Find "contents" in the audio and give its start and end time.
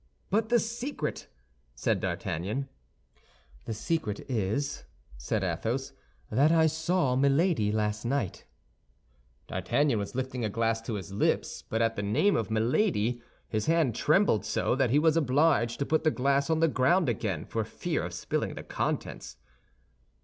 18.63-19.37